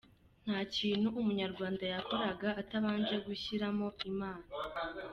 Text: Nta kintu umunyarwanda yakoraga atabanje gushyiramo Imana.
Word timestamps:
Nta 0.45 0.59
kintu 0.75 1.07
umunyarwanda 1.19 1.83
yakoraga 1.93 2.49
atabanje 2.61 3.15
gushyiramo 3.27 3.87
Imana. 4.11 4.45